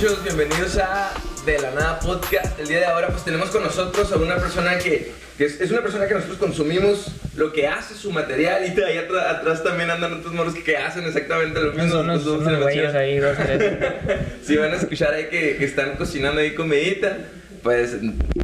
[0.00, 0.24] muchachos?
[0.24, 1.12] Bienvenidos a
[1.44, 2.58] De la Nada Podcast.
[2.58, 5.70] El día de ahora pues tenemos con nosotros a una persona que, que es, es
[5.70, 9.90] una persona que nosotros consumimos lo que hace su material y ahí atr- atrás también
[9.90, 12.00] andan otros moros que hacen exactamente lo mismo.
[12.00, 13.72] unos, Nosotros unos somos güeyes ahí, dos, tres.
[14.42, 17.18] Si van a escuchar ahí que, que están cocinando ahí comidita,
[17.62, 17.96] pues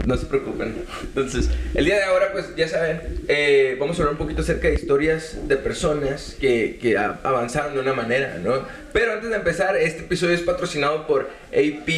[0.07, 0.75] no se preocupen.
[1.03, 4.69] Entonces, el día de ahora, pues ya saben, eh, vamos a hablar un poquito acerca
[4.69, 8.63] de historias de personas que, que avanzaron de una manera, ¿no?
[8.93, 11.89] Pero antes de empezar, este episodio es patrocinado por AP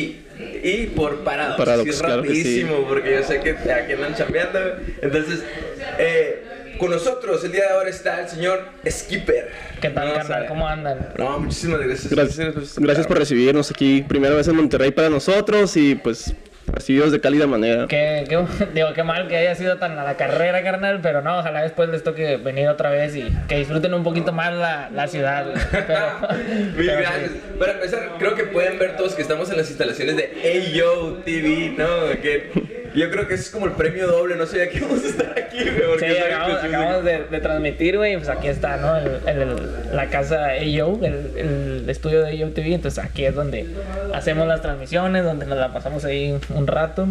[0.63, 1.57] y por Paradox.
[1.59, 2.35] Paradox, Así claro que sí.
[2.43, 4.59] rapidísimo, porque yo sé que aquí andan chambeando.
[5.03, 5.43] Entonces,
[5.99, 6.43] eh,
[6.79, 9.51] con nosotros el día de ahora está el señor Skipper.
[9.81, 10.47] ¿Qué tal, No, carnal?
[10.47, 11.09] ¿Cómo andan?
[11.19, 12.13] No, muchísimas gracias.
[12.13, 16.33] Gracias, gracias por recibirnos aquí, primera vez en Monterrey para nosotros y pues
[16.69, 17.87] recibidos de cálida manera.
[17.89, 18.39] Qué, qué-
[18.75, 21.89] digo, qué mal que haya sido tan a la carrera, carnal, pero no, ojalá después
[21.89, 25.47] les toque venir otra vez y que disfruten un poquito más la, la ciudad.
[25.71, 26.37] Pero,
[26.77, 27.31] Mil pero gracias.
[27.33, 27.41] sí.
[27.59, 31.75] Para empezar, creo que pueden ver todos que estamos en las instalaciones de Ayo TV,
[31.77, 31.87] ¿no?
[32.21, 32.51] Que
[32.99, 35.39] yo creo que ese es como el premio doble, no sé, aquí vamos a estar
[35.39, 35.99] aquí, güey.
[35.99, 36.59] Sí, acabamos,
[37.03, 38.97] que de, de transmitir, güey, pues aquí está, ¿no?
[38.97, 43.67] El, el- la casa AO, el, el estudio de AO TV, entonces aquí es donde
[44.15, 47.09] hacemos las transmisiones, donde nos la pasamos ahí un rato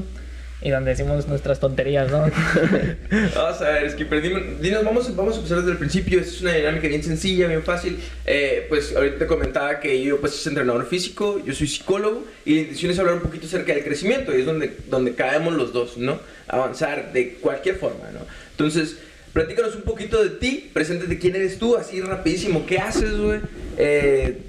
[0.61, 2.19] y donde decimos nuestras tonterías, ¿no?
[3.35, 6.19] Vamos a ver, Skipper, dime- dinos, vamos, a empezar desde el principio.
[6.19, 7.99] Es una dinámica bien sencilla, bien fácil.
[8.25, 12.55] Eh, pues ahorita te comentaba que yo pues soy entrenador físico, yo soy psicólogo y
[12.55, 15.73] la intención es hablar un poquito acerca del crecimiento y es donde, donde caemos los
[15.73, 16.19] dos, ¿no?
[16.47, 18.19] Avanzar de cualquier forma, ¿no?
[18.51, 18.97] Entonces,
[19.33, 23.41] platícanos un poquito de ti, preséntate quién eres tú, así rapidísimo, ¿qué haces, güey?
[23.77, 24.39] Eh,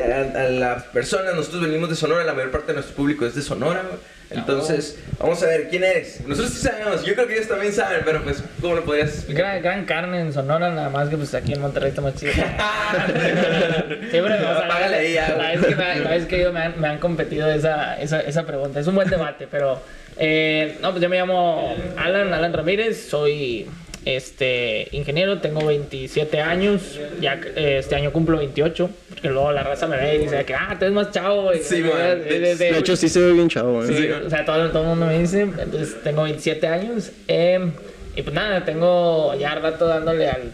[0.00, 3.34] a, a las personas, nosotros venimos de Sonora, la mayor parte de nuestro público es
[3.34, 3.98] de Sonora, güey.
[4.30, 6.20] Entonces, vamos a ver, ¿quién eres?
[6.26, 9.44] Nosotros sí sabemos, yo creo que ellos también saben, pero pues, ¿cómo lo podrías explicar?
[9.44, 12.32] Gran, gran carne en Sonora, nada más que pues aquí en Monterrey está más chido.
[14.10, 16.52] Siempre me vas a Apágale ahí, ya, la vez que, me, la vez que yo
[16.52, 18.80] me han, me han competido esa, esa, esa pregunta.
[18.80, 19.80] Es un buen debate, pero
[20.16, 23.68] eh, no, pues yo me llamo Alan, Alan Ramírez, soy
[24.06, 29.86] este ingeniero, tengo 27 años, ya eh, este año cumplo 28, porque luego la raza
[29.88, 31.60] me ve y dice que ah, te ves más chavo, güey.
[31.62, 31.92] Sí, man.
[32.22, 33.88] De- de- de- De hecho, sí se ve bien chavo, ¿eh?
[33.88, 34.08] Sí, Sí.
[34.10, 35.42] o sea, todo, todo el mundo me dice.
[35.42, 37.10] Entonces, tengo 27 años.
[37.28, 37.70] eh,
[38.14, 40.52] y pues nada, tengo ya rato dándole al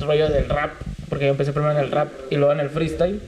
[0.00, 0.72] rollo del rap.
[1.08, 3.20] Porque yo empecé primero en el rap y luego en el freestyle.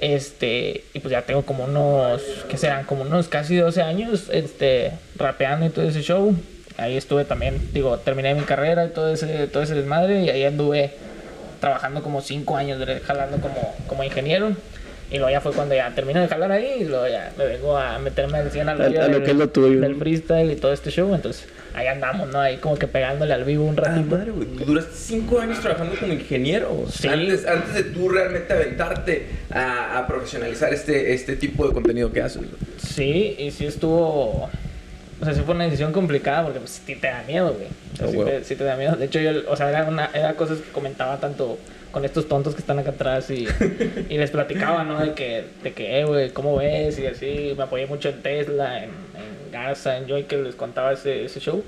[0.00, 2.84] Este, y pues ya tengo como unos, ¿qué serán?
[2.84, 6.34] Como unos casi 12 años este, rapeando y todo ese show.
[6.80, 10.22] Ahí estuve también, digo, terminé mi carrera y todo ese, todo ese desmadre.
[10.22, 10.92] Y ahí anduve
[11.60, 14.52] trabajando como 5 años, jalando como, como ingeniero.
[15.12, 17.76] Y luego ya fue cuando ya terminé de jalar ahí y luego ya me vengo
[17.76, 19.80] a meterme al 100 al A- rollo a lo del, que es lo tuyo.
[19.80, 21.12] del freestyle y todo este show.
[21.12, 22.38] Entonces ahí andamos, ¿no?
[22.38, 24.06] Ahí como que pegándole al vivo un Ah, ratito.
[24.16, 24.46] madre, güey.
[24.56, 26.86] Tú duraste cinco años trabajando como ingeniero.
[26.92, 27.08] Sí.
[27.08, 32.22] Antes, antes de tú realmente aventarte a, a profesionalizar este, este tipo de contenido que
[32.22, 32.42] haces.
[32.78, 34.48] Sí, y sí estuvo.
[35.20, 37.68] O sea, sí fue una decisión complicada porque pues sí te da miedo, güey.
[37.94, 38.96] O sea, Ah, sí, te, sí te da miedo.
[38.96, 41.58] De hecho, yo, o sea, era, una, era cosas que comentaba tanto
[41.90, 43.46] con estos tontos que están acá atrás y,
[44.08, 45.00] y les platicaba, ¿no?
[45.00, 46.98] De que, de que, eh, güey, ¿cómo ves?
[46.98, 50.92] Y así, me apoyé mucho en Tesla, en, en Garza, en Joy, que les contaba
[50.92, 51.62] ese, ese show.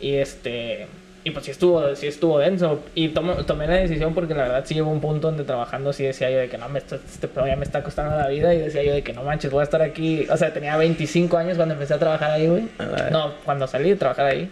[0.00, 0.86] Y este.
[1.22, 2.82] Y pues sí estuvo, sí estuvo denso.
[2.94, 6.02] Y tomo- tomé la decisión porque la verdad sí llegó un punto donde trabajando sí
[6.04, 8.54] decía yo de que no, me está- este pedo ya me está costando la vida.
[8.54, 10.26] Y decía yo de que no manches, voy a estar aquí.
[10.30, 12.68] O sea, tenía 25 años cuando empecé a trabajar ahí, güey.
[13.10, 14.48] No, cuando salí de trabajar ahí.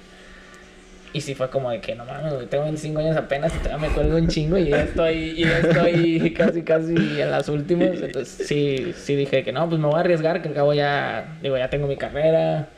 [1.14, 3.88] Y sí fue como de que no mames, güey, tengo 25 años apenas y todavía
[3.88, 6.92] me cuelgo un chingo y ya estoy, y ya estoy casi, casi
[7.22, 7.92] en las últimas.
[8.02, 11.38] Entonces sí, sí dije que no, pues me voy a arriesgar, que al cabo ya,
[11.40, 12.68] digo, ya tengo mi carrera,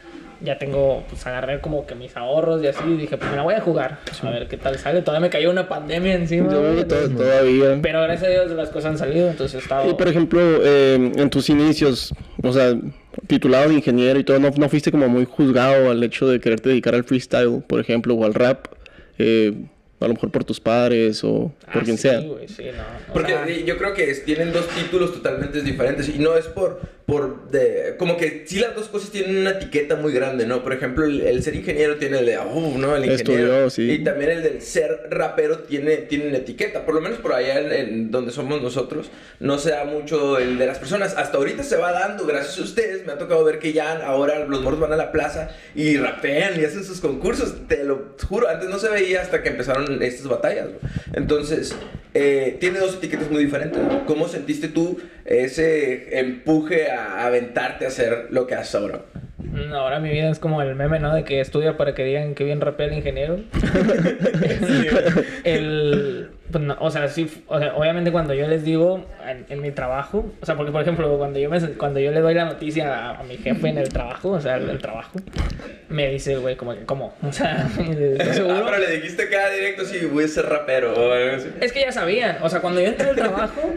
[0.42, 2.82] ya tengo, pues agarré como que mis ahorros y así.
[2.88, 5.02] Y dije, pues me la voy a jugar, a ver qué tal sale.
[5.02, 6.50] Todavía me cayó una pandemia encima.
[6.52, 7.78] Yo güey, creo que to- entonces- todavía.
[7.82, 9.90] Pero gracias a Dios las cosas han salido, entonces he estado...
[9.90, 12.74] Y por ejemplo, eh, en tus inicios, o sea,
[13.26, 16.68] titulado de ingeniero y todo, ¿no, no fuiste como muy juzgado al hecho de quererte
[16.70, 18.66] dedicar al freestyle, por ejemplo, o al rap?
[19.18, 19.52] Eh,
[20.00, 22.20] a lo mejor por tus padres o por Ah, quien sí, sea.
[22.20, 26.18] güey, sí, no, o Porque sea, yo creo que tienen dos títulos totalmente diferentes y
[26.18, 30.12] no es por, por de, como que sí las dos cosas tienen una etiqueta muy
[30.12, 30.62] grande, ¿no?
[30.62, 33.66] Por ejemplo, el, el ser ingeniero tiene el de, oh, no, el ingeniero.
[33.66, 33.90] Estudió, sí.
[33.90, 37.58] Y también el del ser rapero tiene, tiene una etiqueta, por lo menos por allá
[37.58, 39.10] en, en donde somos nosotros,
[39.40, 41.16] no se da mucho el de las personas.
[41.16, 44.46] Hasta ahorita se va dando, gracias a ustedes, me ha tocado ver que ya ahora
[44.46, 48.48] los morros van a la plaza y rapean y hacen sus concursos, te lo juro,
[48.48, 50.68] antes no se veía hasta que empezaron estas batallas.
[50.68, 50.88] ¿no?
[51.14, 51.74] Entonces,
[52.12, 53.80] eh, tiene dos etiquetas muy diferentes.
[54.06, 59.00] ¿Cómo sentiste tú ese empuje a aventarte a hacer lo que haces ahora?
[59.38, 61.14] Mm, Ahora mi vida es como el meme, ¿no?
[61.14, 63.40] De que estudia para que digan que bien rapea el ingeniero.
[65.44, 69.60] el, Pues no, o sea, sí, o sea, obviamente cuando yo les digo en, en
[69.62, 72.44] mi trabajo, o sea, porque por ejemplo, cuando yo, me, cuando yo le doy la
[72.44, 75.18] noticia a, a mi jefe en el trabajo, o sea, el, el trabajo,
[75.88, 77.14] me dice, güey, como que, ¿cómo?
[77.26, 78.56] O sea, ¿estás seguro?
[78.58, 81.48] Ah, pero le dijiste acá directo si voy a ser rapero o algo así.
[81.60, 83.74] Es que ya sabían, o sea, cuando yo entré al trabajo,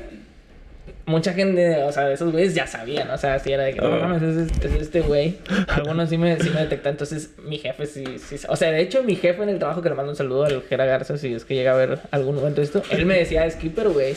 [1.05, 3.81] mucha gente, o sea, de esos güeyes ya sabían, o sea, si era de que,
[3.81, 4.07] no Ah.
[4.07, 5.35] mames, es, es- es este güey.
[5.67, 9.03] Algunos sí me, sí me detectan, entonces mi jefe sí, sí, o sea, de hecho
[9.03, 11.43] mi jefe en el trabajo, que le mando un saludo al Jera Garza, si es
[11.45, 14.15] que llega a ver algún momento esto, él me decía skipper, güey.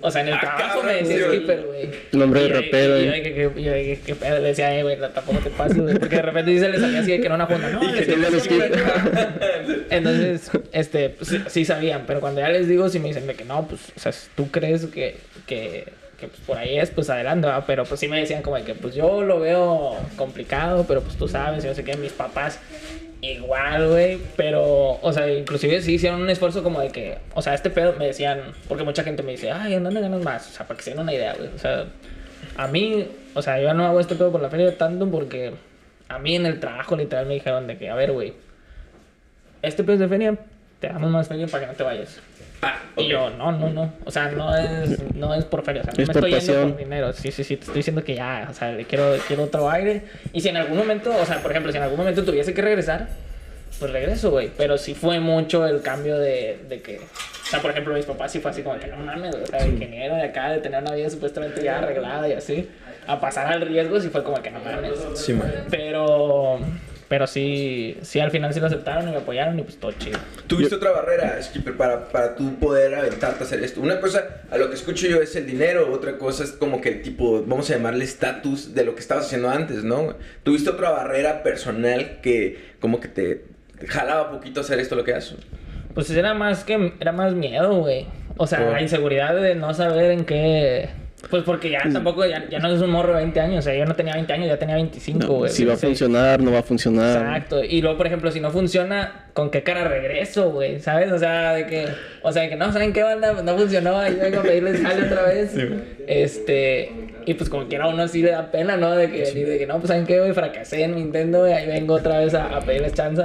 [0.00, 1.90] O sea, en el Ah, trabajo me decía skipper, güey.
[2.12, 3.22] Nombre de rapero, Y yo, eh.
[3.22, 6.16] que, que- de que, que pedo, le decía, eh, güey, tampoco te pases, güey, porque
[6.16, 8.16] de repente dice, le salía así de que no una junta, no, que.
[9.90, 13.44] Entonces, este, pues, sí, sabían, pero cuando ya les digo, si me dicen de que
[13.44, 15.16] no, pues, o sea, si tú crees que,
[16.28, 17.64] pues, por ahí es, pues adelante, ¿va?
[17.66, 21.16] pero pues sí me decían como de que pues yo lo veo complicado, pero pues
[21.16, 22.58] tú sabes, yo sé que mis papás
[23.22, 27.54] igual, güey, pero, o sea, inclusive sí hicieron un esfuerzo como de que, o sea,
[27.54, 30.50] este pedo me decían, porque mucha gente me dice, ay, ¿en dónde ganas más?
[30.50, 31.86] O sea, para que se den una idea, güey, o sea,
[32.56, 35.52] a mí, o sea, yo no hago este pedo por la feria tanto porque
[36.08, 38.34] a mí en el trabajo literal me dijeron de que, a ver, güey,
[39.62, 40.36] este pedo es de feria,
[40.80, 42.20] te damos más feria para que no te vayas.
[42.62, 43.92] Ah, Y yo, no, no, no.
[44.04, 45.82] O sea, no es, no es por feria.
[45.82, 46.70] O sea, no Es me estoy yendo pasión.
[46.70, 47.12] por dinero.
[47.12, 47.56] Sí, sí, sí.
[47.56, 50.02] Te estoy diciendo que ya, o sea, le quiero, quiero otro aire.
[50.32, 52.62] Y si en algún momento, o sea, por ejemplo, si en algún momento tuviese que
[52.62, 53.08] regresar,
[53.80, 54.50] pues regreso, güey.
[54.56, 56.98] Pero sí fue mucho el cambio de, de que.
[56.98, 59.62] O sea, por ejemplo, mis papás sí fue así como que no mames, o sea,
[59.64, 62.70] de ingeniero de acá, de tener una vida supuestamente ya arreglada y así,
[63.06, 64.92] a pasar al riesgo, sí fue como que no mames.
[65.14, 65.52] Sí, man.
[65.68, 66.60] Pero.
[67.12, 70.18] Pero sí, sí, al final sí lo aceptaron y me apoyaron y pues todo chido.
[70.46, 73.82] ¿Tuviste otra barrera, Skipper, para, para tú poder aventarte a hacer esto?
[73.82, 75.92] Una cosa, a lo que escucho yo, es el dinero.
[75.92, 79.26] Otra cosa es como que el tipo, vamos a llamarle estatus de lo que estabas
[79.26, 80.14] haciendo antes, ¿no?
[80.42, 83.44] ¿Tuviste otra barrera personal que como que te
[83.88, 85.36] jalaba poquito hacer esto lo que haces?
[85.92, 88.06] Pues era más que era más miedo, güey.
[88.38, 90.88] O sea, la inseguridad de no saber en qué.
[91.30, 93.58] Pues porque ya tampoco, ya, ya no es un morro de 20 años.
[93.60, 95.50] O sea, yo no tenía 20 años, ya tenía 25, No, güey.
[95.50, 95.88] si va a 26.
[96.00, 97.16] funcionar, no va a funcionar.
[97.22, 97.64] Exacto.
[97.64, 100.80] Y luego, por ejemplo, si no funciona, ¿con qué cara regreso, güey?
[100.80, 101.10] ¿Sabes?
[101.12, 101.86] O sea, de que.
[102.22, 103.40] O sea, de que no, ¿saben qué banda?
[103.42, 103.96] No funcionó.
[103.98, 105.54] Ahí vengo a pedirles jale otra vez.
[106.06, 106.90] Este.
[107.24, 108.90] Y pues como quiera uno sí le da pena, ¿no?
[108.96, 110.32] De que, de que no, pues ¿saben qué, güey?
[110.32, 111.52] Fracasé en Nintendo, güey.
[111.52, 113.22] Ahí vengo otra vez a, a pedirles chance.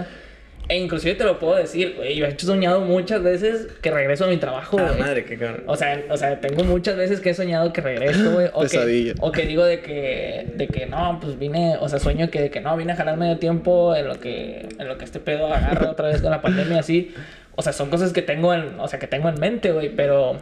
[0.69, 2.15] E inclusive te lo puedo decir, güey.
[2.15, 5.63] Yo he hecho soñado muchas veces que regreso a mi trabajo, Ah, madre, qué cabrón.
[5.65, 8.47] O sea, o sea, tengo muchas veces que he soñado que regreso, güey.
[8.53, 12.29] O que, o que digo de que, de que no, pues vine, o sea, sueño
[12.29, 15.05] que, de que no, vine a jalar medio tiempo en lo que, en lo que
[15.05, 17.13] este pedo agarra otra vez con la pandemia, así.
[17.55, 20.37] O sea, son cosas que tengo en, o sea, que tengo en mente, güey, pero,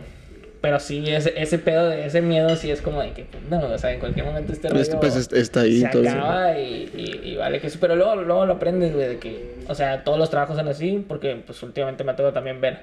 [0.65, 3.67] pero sí, ese, ese pedo de ese miedo sí es como de que, pues, no,
[3.67, 6.11] o sea, en cualquier momento este Pues, rollo pues, es- está ahí, se entonces.
[6.11, 6.89] acaba y,
[7.23, 7.77] y, y vale que eso.
[7.79, 11.05] Pero luego, luego lo aprendes, güey, de que, o sea, todos los trabajos son así,
[11.07, 12.79] porque pues últimamente me ha tocado también ver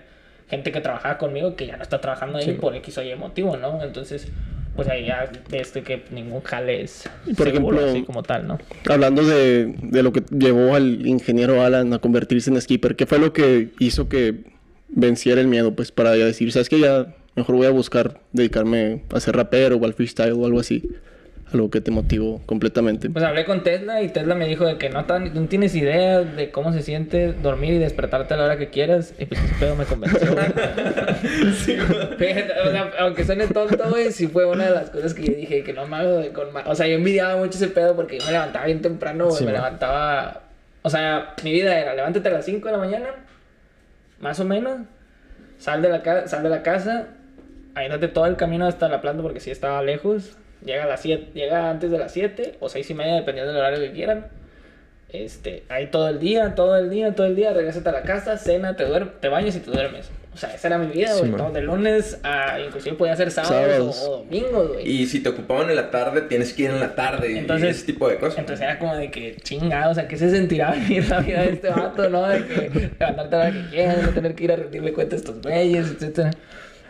[0.49, 3.57] gente que trabajaba conmigo que ya no está trabajando ahí por X o Y motivo,
[3.57, 3.83] ¿no?
[3.83, 4.29] Entonces,
[4.77, 8.23] pues ahí ya ves de que ningún jale es Y, por seguro, ejemplo, así como
[8.23, 8.59] tal, ¿no?
[8.89, 13.19] Hablando de, de lo que llevó al ingeniero Alan a convertirse en skipper, ¿qué fue
[13.19, 14.37] lo que hizo que
[14.89, 15.75] venciera el miedo?
[15.75, 16.79] Pues para ya decir, ¿sabes qué?
[16.79, 17.07] Ya
[17.37, 20.83] mejor voy a buscar dedicarme a ser rapero o al freestyle o algo así.
[21.53, 23.11] Algo que te motivó completamente.
[23.11, 26.21] Pues hablé con Tesla y Tesla me dijo de que no, tan- no tienes idea
[26.21, 29.13] de cómo se siente dormir y despertarte a la hora que quieras.
[29.19, 30.33] Y pues ese pedo me convenció.
[30.33, 30.47] güey.
[32.19, 35.35] Fíjate, o sea, aunque suene tonto, güey, sí fue una de las cosas que yo
[35.35, 37.95] dije que no me hago de con ma- O sea, yo envidiaba mucho ese pedo
[37.97, 39.37] porque yo me levantaba bien temprano, güey.
[39.37, 39.61] Sí, me man.
[39.61, 40.43] levantaba.
[40.81, 43.09] O sea, mi vida era levántate a las 5 de la mañana,
[44.21, 44.79] más o menos.
[45.59, 47.09] Sal de la, ca- sal de la casa,
[47.75, 50.37] ahí date todo el camino hasta la planta porque sí estaba lejos.
[50.65, 53.61] Llega a las 7, llega antes de las 7 o 6 y media, dependiendo del
[53.61, 54.27] horario que quieran.
[55.09, 58.39] Este, ahí todo el día, todo el día, todo el día, regresate a la casa,
[58.39, 60.11] cena, te, duer te bañas y te duermes.
[60.33, 61.33] O sea, esa era mi vida, Sí, güey.
[61.33, 64.05] todo de lunes a, inclusive podía ser sábados, Sábados.
[64.07, 64.89] O, o domingos, güey.
[64.89, 67.77] Y si te ocupaban en la tarde, tienes que ir en la tarde y Entonces-
[67.77, 68.39] ese tipo de cosas.
[68.39, 71.51] Entonces era como de que chingado, o sea, ¿qué se sentirá vivir la vida de
[71.51, 72.27] este vato, no?
[72.27, 75.17] De que levantarte a la hora que quieras, no tener que ir a rendirle cuenta
[75.17, 76.31] a estos güeyes, etcétera.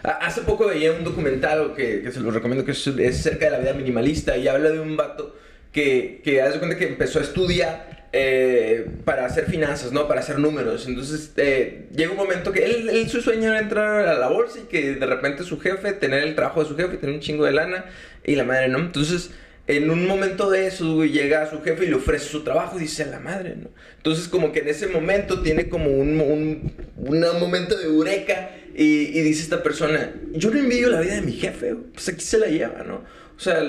[0.02, 3.58] Hace poco veía un documental que, se los recomiendo que es, es acerca de la
[3.58, 5.36] vida minimalista y habla de un vato
[5.70, 10.08] que, que hace cuenta que empezó a estudiar eh, para hacer finanzas, ¿no?
[10.08, 10.86] Para hacer números.
[10.86, 14.58] Entonces eh, llega un momento que él, él su sueño era entrar a la bolsa
[14.58, 17.44] y que de repente su jefe, tener el trabajo de su jefe, tener un chingo
[17.44, 17.84] de lana
[18.24, 18.78] y la madre, ¿no?
[18.78, 19.30] Entonces
[19.68, 22.78] en un momento de eso, güey, llega a su jefe y le ofrece su trabajo
[22.78, 23.70] y dice, a la madre, ¿no?
[23.96, 29.20] Entonces, como que en ese momento tiene como un, un, un momento de eureka y,
[29.20, 32.46] dice esta persona, yo no envidio la vida de mi jefe, pues aquí se la
[32.46, 33.04] lleva, ¿no?
[33.36, 33.60] O sea,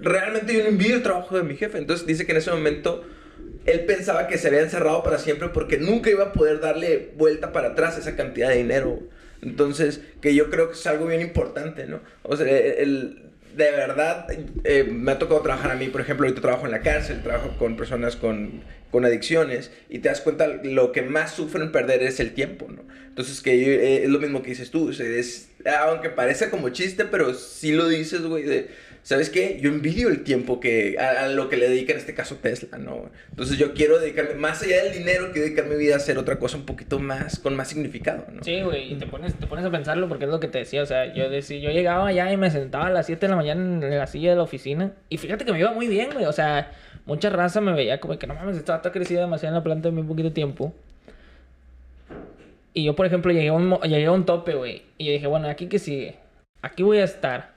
[0.00, 1.78] realmente yo no envidio el trabajo de mi jefe.
[1.78, 3.04] Entonces dice que en ese momento
[3.66, 7.52] él pensaba que se había encerrado para siempre porque nunca iba a poder darle vuelta
[7.52, 9.00] para atrás esa cantidad de dinero
[9.42, 12.00] Entonces, que yo creo que es algo bien importante, ¿no?
[12.22, 14.26] O sea, el, de verdad,
[14.64, 17.54] eh, me ha tocado trabajar a mí, por ejemplo, ahorita trabajo en la cárcel, trabajo
[17.58, 22.20] con personas con, con adicciones y te das cuenta lo que más sufren perder es
[22.20, 22.82] el tiempo, ¿no?
[23.08, 25.50] Entonces, que eh, es lo mismo que dices tú, es,
[25.84, 28.66] aunque parece como chiste, pero sí lo dices, güey,
[29.02, 29.58] ¿sabes qué?
[29.60, 33.10] Yo envidio el tiempo que, a, lo que le dedica en este caso Tesla, ¿no?
[33.30, 36.38] Entonces yo quiero dedicarme, más allá del dinero, quiero dedicar mi vida a hacer otra
[36.38, 38.42] cosa un poquito más, con más significado, ¿no?
[38.42, 40.82] Sí, güey, y te pones, te pones a pensarlo porque es lo que te decía,
[40.82, 43.36] o sea, yo, decía, yo llegaba allá y me sentaba a las 7 de la
[43.36, 46.26] mañana en la silla de la oficina y fíjate que me iba muy bien, güey,
[46.26, 46.72] o sea,
[47.04, 49.94] mucha raza me veía como que no mames, estaba crecido demasiado en la planta en
[49.94, 50.72] muy poquito tiempo.
[52.74, 54.82] Y yo, por ejemplo, llegué a un, llegué a un tope, güey.
[54.96, 56.16] Y yo dije, bueno, ¿aquí qué sigue?
[56.62, 57.51] Aquí voy a estar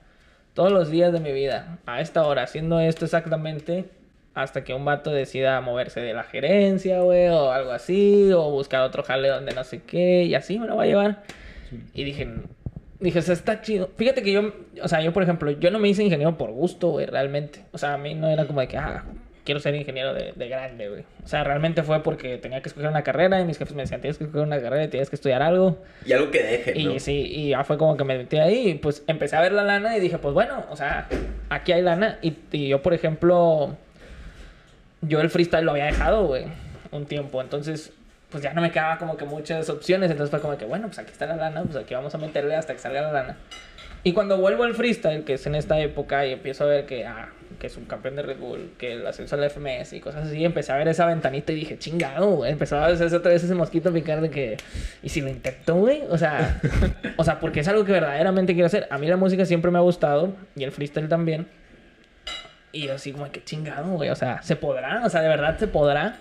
[0.55, 3.85] todos los días de mi vida, a esta hora, haciendo esto exactamente,
[4.33, 8.81] hasta que un vato decida moverse de la gerencia, güey, o algo así, o buscar
[8.81, 11.23] otro jale donde no sé qué, y así me lo va a llevar.
[11.93, 12.27] Y dije,
[13.01, 13.89] dije, o sea, está chido.
[13.97, 16.89] Fíjate que yo, o sea, yo, por ejemplo, yo no me hice ingeniero por gusto,
[16.89, 17.65] güey, realmente.
[17.73, 19.03] O sea, a mí no era como de que, ah,
[19.45, 21.03] quiero ser ingeniero de, de grande, güey.
[21.23, 24.01] O sea, realmente fue porque tenía que escoger una carrera y mis jefes me decían,
[24.01, 25.77] tienes que escoger una carrera y tienes que estudiar algo.
[26.05, 26.91] Y algo que deje, ¿no?
[26.91, 29.53] Y sí, y ya fue como que me metí ahí y pues empecé a ver
[29.53, 31.07] la lana y dije, pues bueno, o sea,
[31.49, 32.17] aquí hay lana.
[32.21, 33.77] Y, y yo, por ejemplo,
[35.01, 36.45] yo el freestyle lo había dejado, güey,
[36.91, 37.41] un tiempo.
[37.41, 37.93] Entonces,
[38.31, 40.09] pues ya no me quedaba como que muchas opciones.
[40.09, 42.55] Entonces fue como que, bueno, pues aquí está la lana, pues aquí vamos a meterle
[42.55, 43.37] hasta que salga la lana.
[44.03, 47.05] Y cuando vuelvo al freestyle, que es en esta época, y empiezo a ver que,
[47.05, 50.27] ah, que es un campeón de Red Bull, que el ascenso al FMS y cosas
[50.27, 52.51] así, empecé a ver esa ventanita y dije, chingado, güey.
[52.51, 54.57] Empezó a hacerse otra vez ese mosquito picar de que,
[55.03, 56.03] ¿y si lo intento, güey?
[56.09, 56.61] O sea,
[57.17, 58.87] o sea, porque es algo que verdaderamente quiero hacer.
[58.89, 61.47] A mí la música siempre me ha gustado y el freestyle también.
[62.71, 64.09] Y yo así como que chingado, güey.
[64.09, 65.03] O sea, ¿se podrá?
[65.05, 66.19] O sea, ¿de verdad se podrá?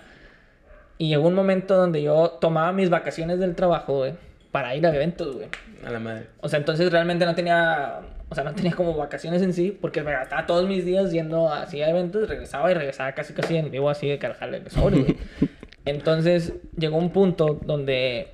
[0.97, 4.13] Y llegó un momento donde yo tomaba mis vacaciones del trabajo, güey
[4.55, 5.49] para ir a eventos, güey.
[5.85, 6.27] A la madre.
[6.39, 7.99] O sea, entonces realmente no tenía,
[8.35, 11.47] o sea, no tenía como vacaciones en sí, porque me gastaba todos mis días yendo
[11.47, 15.15] así a eventos, regresaba y regresaba casi casi en vivo así de carajale de sobre.
[15.85, 18.33] Entonces llegó un punto donde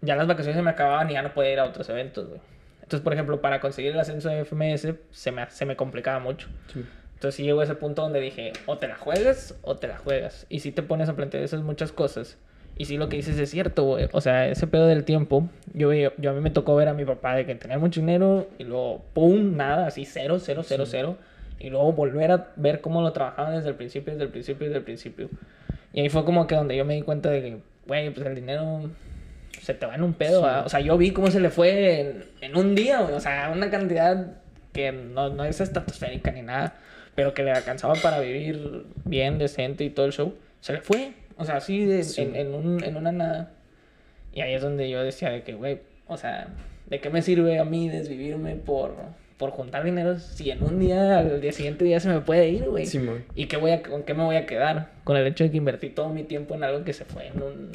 [0.00, 2.40] ya las vacaciones se me acababan y ya no podía ir a otros eventos, güey.
[2.82, 6.48] Entonces, por ejemplo, para conseguir el ascenso de FMS se me, se me complicaba mucho.
[7.14, 9.98] Entonces sí llegó a ese punto donde dije, o te la juegas o te la
[9.98, 10.46] juegas.
[10.48, 12.38] Y si te pones a plantear esas muchas cosas
[12.76, 14.08] y sí, lo que dices es cierto, güey.
[14.12, 17.04] O sea, ese pedo del tiempo, yo, yo, a mí me tocó ver a mi
[17.04, 19.56] papá de que tenía mucho dinero y luego, ¡pum!
[19.56, 21.16] Nada, así, cero, cero, cero, cero.
[21.58, 24.78] Y luego volver a ver cómo lo trabajaban desde el principio, desde el principio, desde
[24.78, 25.28] el principio.
[25.92, 28.34] Y ahí fue como que donde yo me di cuenta de que, güey, pues el
[28.34, 28.90] dinero
[29.60, 30.42] se te va en un pedo.
[30.64, 33.14] O sea, yo vi cómo se le fue en, en un día, güey.
[33.14, 34.38] O sea, una cantidad
[34.72, 36.74] que no, no es estratosférica ni nada,
[37.14, 40.34] pero que le alcanzaba para vivir bien, decente y todo el show.
[40.60, 41.12] Se le fue.
[41.36, 43.52] O sea, así de, en, en, un, en una nada.
[44.32, 46.48] Y ahí es donde yo decía de que, güey, o sea,
[46.88, 48.94] ¿de qué me sirve a mí desvivirme por,
[49.36, 52.68] por juntar dinero si en un día, al día siguiente día se me puede ir,
[52.68, 52.86] güey?
[52.86, 53.00] Sí,
[53.34, 54.90] ¿Y qué voy a, con qué me voy a quedar?
[55.04, 57.42] Con el hecho de que invertí todo mi tiempo en algo que se fue en
[57.42, 57.70] un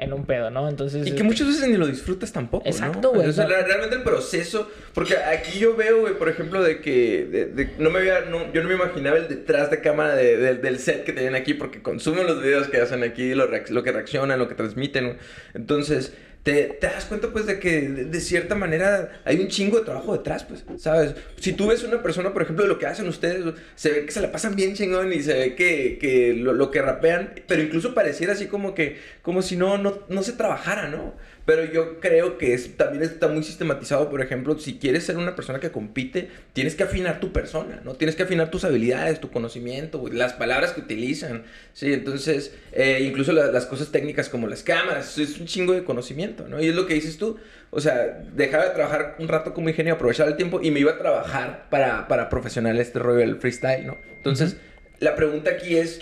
[0.00, 0.68] en un pedo, ¿no?
[0.68, 1.06] Entonces...
[1.06, 3.28] Y que muchas veces ni lo disfrutas tampoco, Exacto, güey.
[3.28, 4.70] O sea, realmente el proceso...
[4.94, 7.70] Porque aquí yo veo, güey, por ejemplo, de que...
[7.78, 8.22] no me había...
[8.22, 11.52] No, yo no me imaginaba el detrás de cámara de, del set que tenían aquí
[11.52, 15.18] porque consumen los videos que hacen aquí, lo, lo que reaccionan, lo que transmiten,
[15.52, 19.84] Entonces te, te, das cuenta pues de que de, cierta manera hay un chingo de
[19.84, 21.14] trabajo detrás, pues, ¿sabes?
[21.36, 23.44] Si tú ves una persona, por ejemplo, lo que hacen ustedes,
[23.74, 26.70] se ve que se la pasan bien chingón y se ve que, que lo, lo,
[26.70, 30.88] que rapean, pero incluso pareciera así como que, como si no, no, no se trabajara,
[30.88, 31.14] ¿no?
[31.50, 35.34] Pero yo creo que es, también está muy sistematizado, por ejemplo, si quieres ser una
[35.34, 37.94] persona que compite, tienes que afinar tu persona, ¿no?
[37.94, 41.42] Tienes que afinar tus habilidades, tu conocimiento, las palabras que utilizan,
[41.72, 41.92] ¿sí?
[41.92, 46.62] Entonces, eh, incluso las cosas técnicas como las cámaras, es un chingo de conocimiento, ¿no?
[46.62, 47.36] Y es lo que dices tú,
[47.70, 50.92] o sea, dejaba de trabajar un rato como ingeniero, aprovechaba el tiempo y me iba
[50.92, 53.98] a trabajar para, para profesional este rollo del freestyle, ¿no?
[54.18, 54.56] Entonces,
[55.00, 55.98] la pregunta aquí es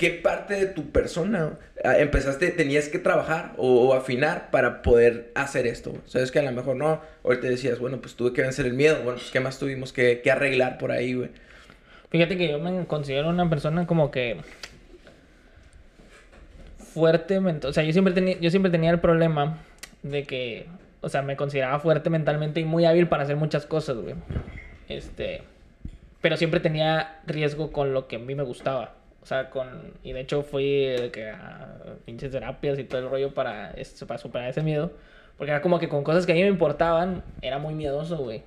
[0.00, 5.66] ¿qué parte de tu persona ah, empezaste, tenías que trabajar o, afinar para poder hacer
[5.66, 5.92] esto?
[6.06, 8.96] Sabes que a lo mejor no, ahorita decías, bueno, pues tuve que vencer el miedo,
[9.04, 11.28] bueno, pues qué más tuvimos que, arreglar por ahí, güey.
[12.08, 14.38] Fíjate que yo me considero una persona como que
[16.78, 19.58] fuertemente, o sea, yo siempre tenía, yo siempre tenía el problema
[20.02, 20.66] de que,
[21.02, 24.14] o sea, me consideraba fuerte mentalmente y muy hábil para hacer muchas cosas, güey.
[24.88, 25.42] Este,
[26.22, 28.94] pero siempre tenía riesgo con lo que a mí me gustaba.
[29.22, 29.92] O sea, con.
[30.02, 33.74] Y de hecho fui de que a pinches terapias y todo el rollo para,
[34.06, 34.92] para superar ese miedo.
[35.36, 38.42] Porque era como que con cosas que a mí me importaban, era muy miedoso, güey.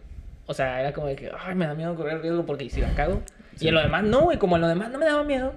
[0.45, 2.93] O sea, era como de que, ay, me da miedo correr riesgo porque si la
[2.95, 3.21] cago.
[3.59, 4.37] Y en lo demás, no, güey.
[4.37, 5.53] Como en lo demás no me daba miedo.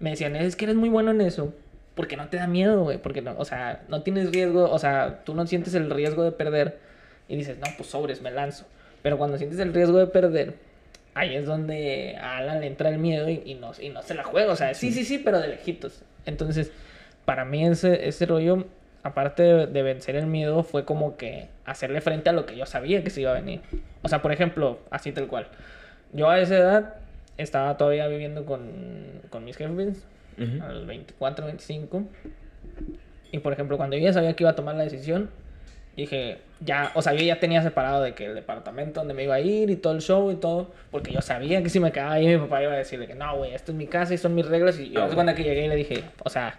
[0.00, 1.52] Me decían, es que eres muy bueno en eso.
[1.94, 5.22] porque no te da miedo, güey, porque no, o sea, no tienes riesgo, o sea,
[5.24, 6.78] tú no sientes el riesgo de perder
[7.28, 8.64] y dices, no, pues sobres, me lanzo.
[9.02, 10.54] Pero cuando sientes el riesgo de perder,
[11.20, 14.14] ahí es donde a Alan le entra el miedo y, y no, y no se
[14.14, 16.02] la juega, o sea, sí, sí, sí, pero de lejitos.
[16.26, 16.72] Entonces,
[17.24, 18.66] para mí ese, ese rollo,
[19.02, 22.66] aparte de, de vencer el miedo, fue como que hacerle frente a lo que yo
[22.66, 23.60] sabía que se iba a venir.
[24.02, 25.46] O sea, por ejemplo, así tal cual.
[26.12, 26.94] Yo a esa edad
[27.38, 28.70] estaba todavía viviendo con,
[29.30, 30.04] con mis jefes,
[30.38, 30.62] Ujú.
[30.62, 32.02] a los 24, 25.
[33.32, 35.30] Y por ejemplo, cuando yo ya sabía que iba a tomar la decisión,
[36.00, 39.34] dije, ya, o sea, yo ya tenía separado de que el departamento donde me iba
[39.34, 42.12] a ir y todo el show y todo, porque yo sabía que si me quedaba
[42.12, 44.18] ahí, mi papá iba a decir de que no, güey, esto es mi casa y
[44.18, 44.78] son mis reglas.
[44.78, 46.58] Y yo, Ah, cuando que llegué y le dije, o sea,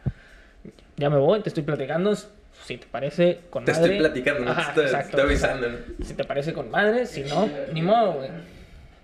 [0.97, 3.85] ya me voy, te estoy platicando, si te parece con Te madre.
[3.85, 5.67] estoy platicando, te estoy- te avisando.
[6.03, 8.29] Si te parece con madre, si no, ni modo, güey.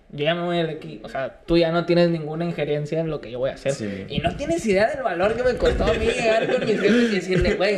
[0.10, 1.01] Yo ya me voy de aquí.
[1.03, 3.74] O sea, tú ya no tienes ninguna injerencia en lo que yo voy a hacer.
[3.74, 4.06] Sí.
[4.08, 7.12] Y no tienes idea del valor que me costó a mí llegar con mis jefes
[7.12, 7.75] y decirle, güey,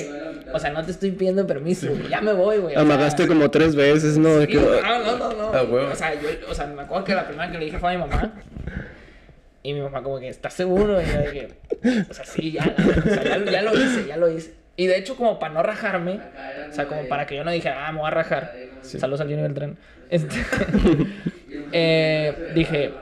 [0.53, 2.75] o sea, no te estoy pidiendo permiso, güey, ya me voy, güey.
[2.75, 4.41] o sea, Amagaste como tres veces, ¿no?
[4.41, 5.51] Sí, que- no, no, no, no.
[5.53, 5.89] Ah.
[5.91, 7.93] O sea, yo, o sea, me acuerdo que la primera que le dije fue a
[7.93, 8.33] mi mamá.
[9.61, 11.01] Y mi mamá como que, ¿estás seguro?
[11.01, 11.49] Y yo dije,
[12.09, 14.53] o sea, sí, ya, o sea, ya, ya lo hice, ya lo hice.
[14.77, 16.21] Y de hecho, como para no rajarme,
[16.69, 18.53] o sea, como para que yo no dijera, ah, me voy a rajar.
[18.81, 19.77] Saludos al Junior Beltrán.
[20.09, 20.35] Este,
[21.73, 22.93] eh, dije,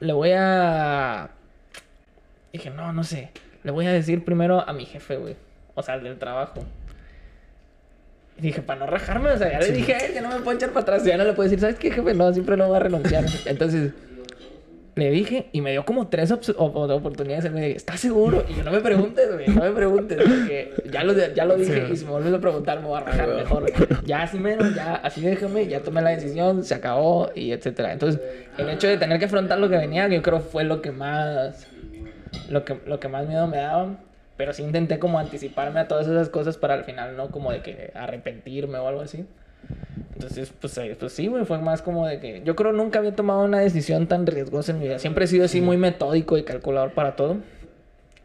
[0.00, 1.30] le voy a...
[2.52, 3.30] Dije, no, no sé.
[3.64, 5.36] Le voy a decir primero a mi jefe, güey.
[5.78, 6.64] O sea, del trabajo.
[8.38, 10.36] Y dije, para no rajarme, o sea, ya le dije a él que no me
[10.40, 11.04] puedo echar para atrás.
[11.04, 12.14] Ya no le puedo decir, ¿sabes qué, jefe?
[12.14, 13.24] No, siempre no voy a renunciar.
[13.46, 13.92] Entonces,
[14.94, 17.44] le dije y me dio como tres op- op- oportunidades.
[17.44, 18.44] Él me dijo, ¿estás seguro?
[18.48, 20.18] Y yo, no me preguntes, güey, no me preguntes.
[20.18, 23.04] Porque ya lo, ya lo dije y si me vuelves a preguntar, me voy a
[23.04, 23.72] rajar mejor.
[24.04, 27.92] Ya así menos, ya así déjame, ya tomé la decisión, se acabó y etcétera.
[27.92, 28.20] Entonces,
[28.56, 31.66] el hecho de tener que afrontar lo que venía, yo creo fue lo que más,
[32.50, 33.96] lo que, lo que más miedo me daba.
[34.38, 37.60] Pero sí intenté como anticiparme a todas esas cosas para al final no como de
[37.60, 39.26] que arrepentirme o algo así.
[40.14, 43.14] Entonces, pues, eh, pues sí, güey, fue más como de que yo creo nunca había
[43.14, 44.98] tomado una decisión tan riesgosa en mi vida.
[44.98, 47.36] Siempre he sido así muy metódico y calculador para todo.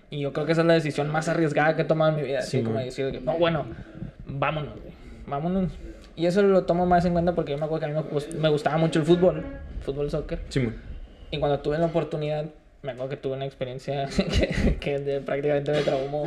[0.10, 2.28] Y yo creo que esa es la decisión más arriesgada que he tomado en mi
[2.28, 2.40] vida.
[2.40, 2.86] Así Sí, como man.
[2.86, 3.66] decir, que, no, bueno,
[4.28, 4.94] vámonos, güey,
[5.28, 5.72] vámonos.
[6.16, 8.10] Y eso lo tomo más en cuenta porque yo me acuerdo que a mí me,
[8.16, 9.44] gust- me gustaba mucho el fútbol,
[9.82, 10.40] fútbol, soccer.
[10.50, 10.74] Sí, muy.
[11.32, 12.46] Y cuando tuve la oportunidad,
[12.84, 16.26] me acuerdo que tuve una experiencia que, que de- prácticamente me traumó.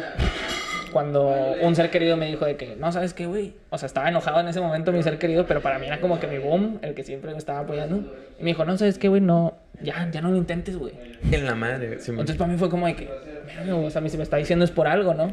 [0.90, 1.29] Cuando
[1.61, 3.53] un ser querido me dijo de que, no, ¿sabes qué, güey?
[3.69, 6.19] O sea, estaba enojado en ese momento mi ser querido, pero para mí era como
[6.19, 7.99] que mi boom, el que siempre me estaba apoyando.
[8.40, 9.21] Y me dijo, no, ¿sabes qué, güey?
[9.21, 10.95] No, ya, ya no lo intentes, güey.
[11.31, 12.12] En la madre, sí.
[12.12, 13.11] Entonces para mí fue como de que,
[13.47, 15.31] "Verga, o sea, a mí si me está diciendo es por algo, ¿no?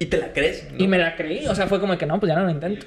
[0.00, 0.82] Y te la crees, ¿no?
[0.82, 2.50] Y me la creí, o sea, fue como de que no, pues ya no lo
[2.50, 2.86] intento.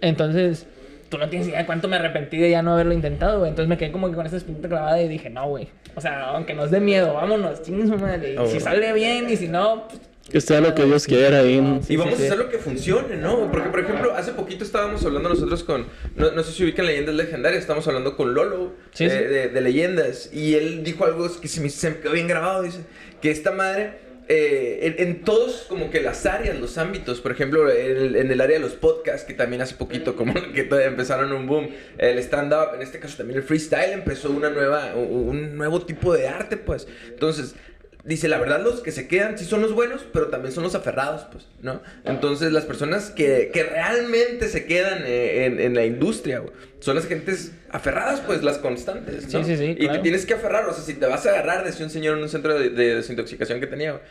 [0.00, 0.66] Entonces,
[1.10, 3.50] tú no tienes idea de cuánto me arrepentí de ya no haberlo intentado, güey.
[3.50, 5.68] Entonces me quedé como que con esa espinita clavada y dije, no, güey.
[5.96, 8.30] O sea, aunque nos dé miedo, vámonos, chingue su madre.
[8.30, 8.60] Y si bueno.
[8.60, 11.42] sale bien y si no, pues, Que sea lo que Dios quiera.
[11.42, 12.24] Sí, y vamos sí, a sí.
[12.26, 13.50] hacer lo que funcione, ¿no?
[13.50, 15.86] Porque, por ejemplo, hace poquito estábamos hablando nosotros con.
[16.14, 19.08] No, no sé si ubican leyendas legendarias, estamos hablando con Lolo Sí, eh.
[19.08, 20.32] De, de leyendas.
[20.32, 22.80] Y él dijo algo que se me, se me quedó bien grabado: dice
[23.20, 24.09] que esta madre.
[24.32, 28.62] Eh, en, todos como que las áreas, los ámbitos, por ejemplo, en el, área de
[28.62, 33.00] los podcasts, que también hace poquito como que empezaron un boom, el stand-up, en este
[33.00, 36.86] caso también el freestyle, empezó una nueva, un, un nuevo tipo de arte, pues.
[37.08, 37.56] Entonces,
[38.04, 40.74] Dice, la verdad, los que se quedan sí son los buenos, pero también son los
[40.74, 41.82] aferrados, pues, ¿no?
[42.04, 46.96] Entonces, las personas que, que realmente se quedan eh, en, en la industria, güey, son
[46.96, 49.44] las gentes aferradas, pues, las constantes, ¿no?
[49.44, 51.64] Sí, sí, sí, Y te tienes que aferrar, o sea, si te vas a agarrar,
[51.64, 54.02] decía un señor en un centro de, de desintoxicación que tenía, güey,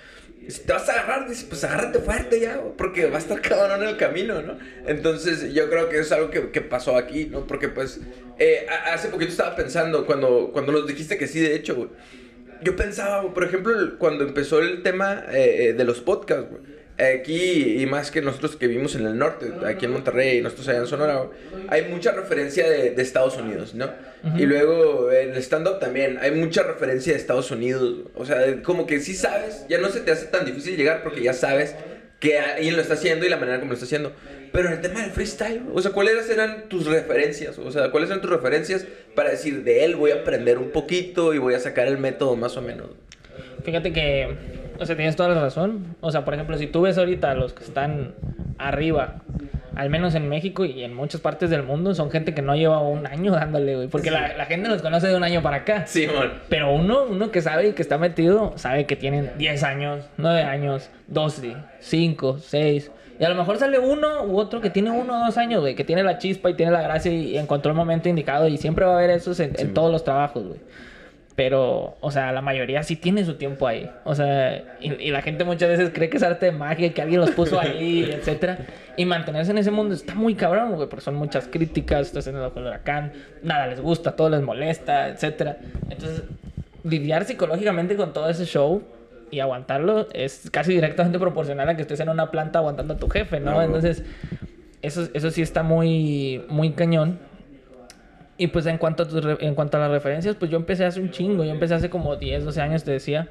[0.48, 3.42] si te vas a agarrar, dice, pues agárrate fuerte ya, güey, porque va a estar
[3.42, 4.58] cabrón en el camino, ¿no?
[4.88, 7.46] Entonces, yo creo que es algo que, que pasó aquí, ¿no?
[7.46, 8.00] Porque, pues,
[8.38, 11.90] eh, hace poquito estaba pensando, cuando, cuando nos dijiste que sí, de hecho, güey,
[12.62, 16.80] yo pensaba, por ejemplo, cuando empezó el tema eh, eh, de los podcasts, güey.
[17.00, 20.68] Aquí, y más que nosotros que vivimos en el norte, aquí en Monterrey y nosotros
[20.68, 21.30] allá en Sonora, güey,
[21.70, 23.90] hay mucha referencia de, de Estados Unidos, ¿no?
[24.38, 28.00] Y luego en el stand-up también hay mucha referencia de Estados Unidos.
[28.16, 31.22] O sea, como que sí sabes, ya no se te hace tan difícil llegar porque
[31.22, 31.74] ya sabes
[32.20, 34.12] que alguien lo está haciendo y la manera como lo está haciendo.
[34.52, 37.58] Pero en el tema del freestyle, o sea, ¿cuáles eran tus referencias?
[37.60, 41.34] O sea, ¿cuáles eran tus referencias para decir de él voy a aprender un poquito
[41.34, 42.88] y voy a sacar el método más o menos?
[43.64, 44.36] Fíjate que,
[44.80, 45.96] o sea, tienes toda la razón.
[46.02, 48.16] O sea, por ejemplo, si tú ves ahorita los que están
[48.58, 49.22] arriba,
[49.76, 52.82] al menos en México y en muchas partes del mundo, son gente que no lleva
[52.82, 53.88] un año dándole, güey.
[53.88, 55.88] Porque la, la gente los conoce de un año para acá.
[55.88, 56.34] Simón.
[56.50, 60.44] Pero uno, uno que sabe y que está metido, sabe que tienen 10 años, 9
[60.44, 62.92] años, 12, 5, 6.
[63.20, 65.76] Y a lo mejor sale uno u otro que tiene uno o dos años, güey,
[65.76, 68.48] que tiene la chispa y tiene la gracia y, encontró el momento indicado.
[68.48, 70.60] Y siempre va a haber esos en, en todos los trabajos, güey.
[71.40, 73.90] Pero, o sea, la mayoría sí tiene su tiempo ahí.
[74.04, 77.02] O sea, y, y la gente muchas veces cree que es arte de magia, que
[77.02, 78.58] alguien los puso ahí, etcétera.
[78.98, 82.36] Y mantenerse en ese mundo está muy cabrón, güey, porque son muchas críticas, estás en
[82.36, 85.60] el ojo del huracán, nada les gusta, todo les molesta, etcétera.
[85.90, 86.24] Entonces,
[86.84, 88.84] lidiar psicológicamente con todo ese show
[89.32, 93.08] y aguantarlo es casi directamente proporcional a que estés en una planta aguantando a tu
[93.08, 93.52] jefe, ¿no?
[93.52, 93.62] No.
[93.62, 94.04] Entonces,
[94.82, 97.18] eso, eso sí está muy, muy cañón.
[98.40, 101.12] Y pues en cuanto, a en cuanto a las referencias, pues yo empecé hace un
[101.12, 101.44] chingo.
[101.44, 103.28] Yo empecé hace como 10, 12 años, te decía.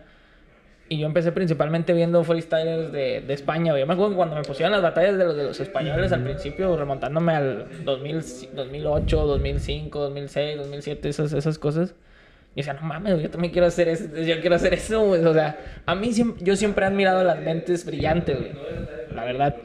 [0.91, 3.77] Y yo empecé principalmente viendo freestylers de, de España.
[3.79, 6.77] Yo me acuerdo cuando me pusieron las batallas de los, de los españoles al principio,
[6.77, 8.23] remontándome al 2000,
[8.55, 11.95] 2008, 2005, 2006, 2007, esas, esas cosas.
[12.55, 14.05] Y decía, no mames, yo también quiero hacer eso.
[14.15, 15.25] Yo quiero hacer eso, güey.
[15.25, 18.53] O sea, a mí yo siempre he admirado las mentes brillantes, güey.
[19.15, 19.57] La verdad.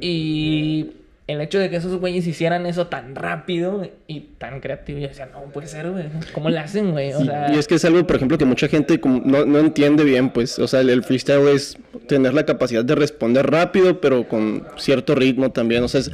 [0.00, 0.92] Y
[1.28, 5.26] el hecho de que esos güeyes hicieran eso tan rápido y tan creativo, yo decía,
[5.32, 6.04] no puede ser, güey.
[6.32, 7.12] ¿Cómo le hacen, güey?
[7.14, 9.58] O sea, Y es que es algo, por ejemplo, que mucha gente como no, no
[9.58, 14.00] entiende bien, pues, o sea, el, el freestyle es tener la capacidad de responder rápido,
[14.00, 16.12] pero con cierto ritmo también, o sea, es-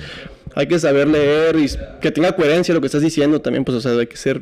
[0.54, 1.66] hay que saber leer y
[2.00, 4.40] que tenga coherencia lo que estás diciendo también, pues, o sea, hay que ser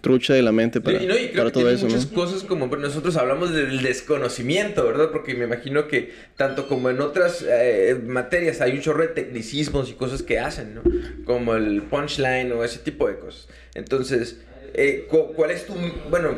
[0.00, 1.92] trucha de la mente para, Sí, no, y creo para que todo tiene eso, ¿no?
[1.94, 5.10] muchas cosas como nosotros hablamos del desconocimiento, ¿verdad?
[5.12, 9.90] Porque me imagino que tanto como en otras eh, materias hay un chorro de tecnicismos
[9.90, 10.82] y cosas que hacen, ¿no?
[11.24, 13.48] Como el punchline o ese tipo de cosas.
[13.74, 14.38] Entonces,
[14.74, 15.74] eh, cu- ¿cuál es tu,
[16.10, 16.36] bueno,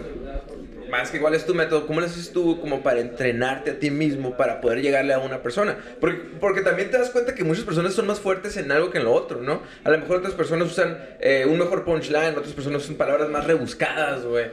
[0.93, 3.91] más que cuál es tu método, cómo lo haces tú como para entrenarte a ti
[3.91, 5.79] mismo para poder llegarle a una persona?
[5.99, 8.99] Porque, porque también te das cuenta que muchas personas son más fuertes en algo que
[8.99, 9.63] en lo otro, ¿no?
[9.85, 13.47] A lo mejor otras personas usan eh, un mejor punchline, otras personas usan palabras más
[13.47, 14.49] rebuscadas, güey.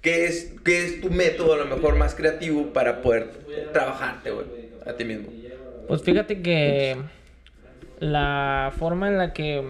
[0.00, 3.30] ¿Qué es, ¿Qué es tu método a lo mejor más creativo para poder
[3.72, 4.46] trabajarte, güey,
[4.86, 5.32] a ti mismo?
[5.88, 6.96] Pues fíjate que
[7.98, 9.64] la forma en la que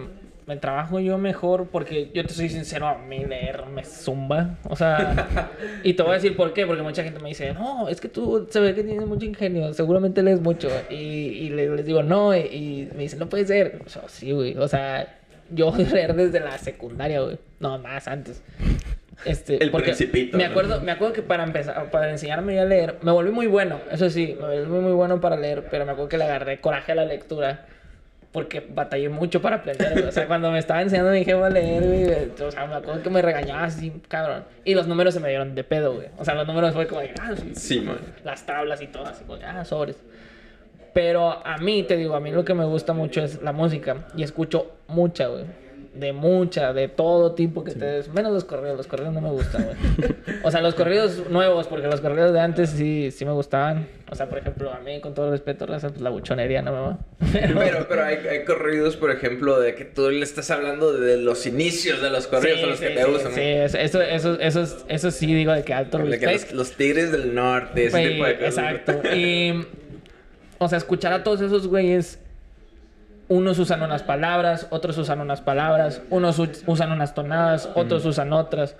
[0.47, 4.55] me trabajo yo mejor, porque yo te soy sincero, a mí leer me zumba.
[4.63, 5.49] O sea,
[5.83, 8.07] y te voy a decir por qué, porque mucha gente me dice, no, es que
[8.07, 10.69] tú se ve que tienes mucho ingenio, seguramente lees mucho.
[10.89, 13.81] Y, y le- les digo, no, y, y me dicen, no puede ser.
[13.85, 15.17] O sea, sí, güey, o sea,
[15.51, 18.41] yo leer desde la secundaria, güey, no, más antes.
[19.25, 20.51] Este, El porque Principito, me ¿no?
[20.51, 24.09] acuerdo, me acuerdo que para empezar, para enseñarme a leer, me volví muy bueno, eso
[24.11, 26.95] sí, me volví muy bueno para leer, pero me acuerdo que le agarré coraje a
[26.95, 27.65] la lectura
[28.31, 31.83] porque batallé mucho para aprender, o sea, cuando me estaba enseñando mi jefe a leer,
[31.83, 35.29] güey, o sea, me acuerdo que me regañaba así, cabrón, y los números se me
[35.29, 37.97] dieron de pedo, güey, o sea, los números fue como, de, ah, sí, Sí, man.
[38.23, 39.97] las tablas y todo, así como, ah, sobres.
[40.93, 44.07] Pero a mí, te digo, a mí lo que me gusta mucho es la música.
[44.15, 45.43] Y escucho mucha, güey.
[45.99, 48.07] De mucha, de todo tipo que ustedes...
[48.13, 49.77] Menos los corridos, los corridos no me gustan, güey.
[50.43, 53.87] O sea, los corridos nuevos, porque los corridos de antes sí, sí me gustaban.
[54.11, 56.79] O sea, por ejemplo, a mí, con todo respeto, raza, pues la buchonería no me
[56.79, 56.97] va.
[57.33, 61.45] Pero, Pero, hay, hay corridos, por ejemplo, de que tú le estás hablando de los
[61.47, 63.31] inicios de los corridos sí, a los que sí, te sí, gustan.
[63.33, 63.45] sí, ¿no?
[63.45, 66.71] eso, eso, eso, eso, es- eso sí digo de que alto De que los, los
[66.73, 68.57] tigres del norte, ese tipo de cosas.
[68.75, 69.15] Exacto.
[69.15, 69.65] Y,
[70.59, 72.19] o sea, escuchar a todos esos güeyes,
[73.29, 78.75] unos usan unas palabras, otros usan unas palabras, unos usan unas tonadas, otros usan otras,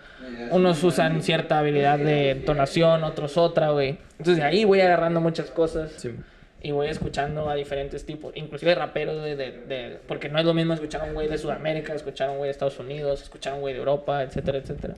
[0.52, 3.98] unos usan cierta habilidad de entonación, otros otra, güey.
[4.12, 5.92] Entonces de ahí voy agarrando muchas cosas.
[5.98, 6.16] Sí.
[6.62, 10.54] Y voy escuchando a diferentes tipos, inclusive raperos de, de, de- Porque no es lo
[10.56, 13.54] mismo escuchar a un güey de Sudamérica, escuchar a un güey de Estados Unidos, escuchar
[13.54, 14.96] a un güey de Europa, etcétera, etcétera.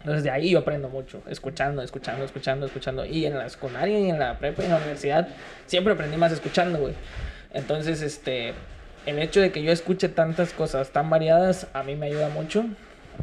[0.00, 3.04] Entonces de ahí yo aprendo mucho, escuchando, escuchando, escuchando, escuchando.
[3.04, 5.26] Y en la secundaria y en la prepa y en la universidad
[5.66, 6.94] siempre aprendí más escuchando, güey.
[7.52, 8.54] Entonces, este,
[9.06, 12.66] el hecho de que yo escuche tantas cosas tan variadas a mí me ayuda mucho.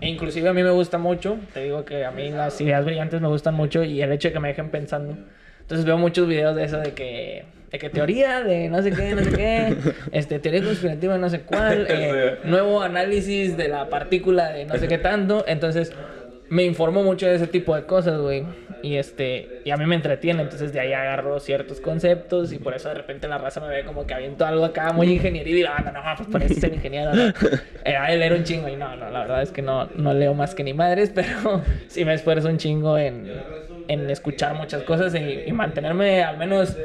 [0.02, 3.22] E inclusive a mí me gusta mucho, te digo que a mí las ideas brillantes
[3.22, 5.16] me gustan mucho y el hecho de que me dejen pensando.
[5.62, 9.16] Entonces veo muchos videos de eso de que, de que teoría de no sé qué,
[9.16, 9.78] no sé qué,
[10.12, 14.76] este, teoría conspirativa de no sé cuál, eh, nuevo análisis de la partícula de no
[14.78, 15.46] sé qué tanto.
[15.48, 15.94] Entonces
[16.50, 18.44] me informo mucho de ese tipo de cosas, güey.
[18.84, 22.76] Y este, y a mí me entretiene, entonces de ahí agarro ciertos conceptos y por
[22.76, 25.56] eso de repente la raza me ve como que aviento algo acá muy ingeniería y
[25.56, 27.34] digo, ah, no, no, pues por eso ser ingeniero, ¿no?
[27.84, 30.36] Era de leer un chingo y no, no, la verdad es que no, no leo
[30.36, 33.28] más que ni madres, pero sí me esfuerzo un chingo en,
[33.88, 36.78] en escuchar muchas cosas y, y mantenerme al menos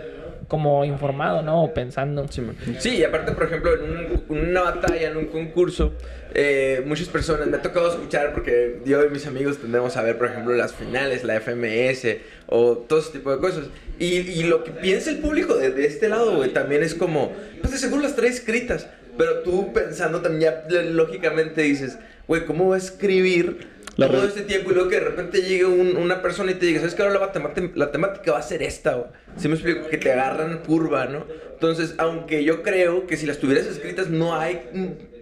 [0.51, 1.65] como informado, ¿no?
[1.65, 2.27] O pensando.
[2.29, 2.43] Sí.
[2.79, 3.83] Sí, y aparte, por ejemplo, en,
[4.29, 5.95] un- una batalla, en un concurso,
[6.35, 10.19] eh, muchas personas me ha tocado escuchar porque yo y mis amigos tendemos a ver,
[10.19, 13.67] por ejemplo, las finales, la FMS o todo ese tipo de cosas.
[13.99, 17.33] Y, y lo que piensa el público de, de este lado, güey, también es como,
[17.61, 18.87] pues de seguro las trae escritas,
[19.17, 23.69] pero tú pensando también ya lógicamente dices, güey, ¿cómo va a escribir?
[24.01, 26.67] La todo este tiempo y luego que de repente llegue un- una persona y te
[26.67, 27.03] diga, ¿sabes qué?
[27.03, 29.11] Ahora la, temática- la temática va a ser esta, güey.
[29.37, 31.27] Si me explico, que te agarran curva, ¿no?
[31.53, 34.61] Entonces, aunque yo creo que si las tuvieras escritas no hay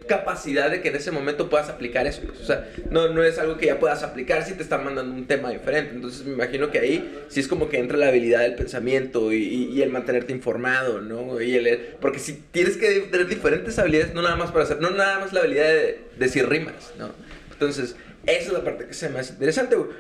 [0.07, 2.23] capacidad de que en ese momento puedas aplicar eso.
[2.27, 2.41] pues.
[2.41, 5.27] O sea, no, no es algo que ya puedas aplicar si te están mandando un
[5.27, 5.95] tema diferente.
[5.95, 9.37] Entonces me imagino que ahí sí es como que entra la habilidad del pensamiento y,
[9.43, 11.41] y- y el mantenerte informado, ¿no?
[11.43, 14.91] Y el, porque si tienes que tener diferentes habilidades, no nada más para hacer, no
[14.91, 17.11] nada más la habilidad de decir rimas, ¿no?
[17.53, 17.97] Entonces,
[18.29, 19.91] esa es la parte que se me hace interesante, güey.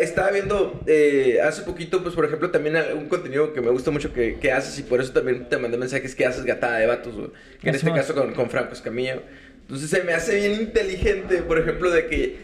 [0.00, 4.12] Estaba viendo eh, hace poquito, pues por ejemplo, también un contenido que me gusta mucho
[4.12, 7.14] que, que haces y por eso también te mandé mensajes que haces gatada de vatos,
[7.14, 7.28] güey.
[7.60, 7.94] Que en este es.
[7.94, 9.22] caso con, con Franco Escamillo.
[9.60, 12.36] Entonces se me hace bien inteligente, por ejemplo, de que,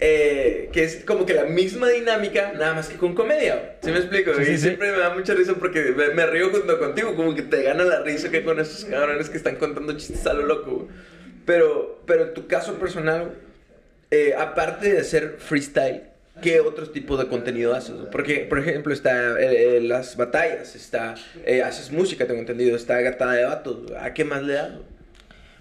[0.00, 3.76] eh, que es como que la misma dinámica, nada más que con comedia.
[3.82, 4.34] ¿Sí me explico?
[4.34, 4.58] Sí, y sí, sí.
[4.58, 7.84] siempre me da mucha risa porque me, me río junto contigo, como que te gana
[7.84, 10.70] la risa que con esos cabrones que están contando chistes a lo loco.
[10.70, 10.88] güey.
[11.46, 13.32] Pero, pero en tu caso personal,
[14.10, 16.02] eh, aparte de hacer freestyle,
[16.42, 17.94] ¿qué otros tipos de contenido haces?
[18.10, 21.14] Porque, por ejemplo, está eh, eh, las batallas, está,
[21.64, 23.92] haces música, tengo entendido, está gatada de vatos.
[24.00, 24.70] ¿A qué más le das?